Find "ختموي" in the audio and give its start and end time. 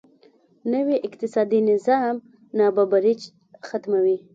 3.67-4.17